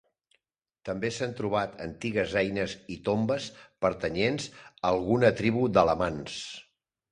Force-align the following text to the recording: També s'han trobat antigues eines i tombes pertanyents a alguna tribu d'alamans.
També 0.87 1.11
s'han 1.17 1.35
trobat 1.39 1.75
antigues 1.85 2.33
eines 2.41 2.73
i 2.97 2.97
tombes 3.11 3.47
pertanyents 3.87 4.49
a 4.65 4.83
alguna 4.95 5.33
tribu 5.43 5.71
d'alamans. 5.79 6.43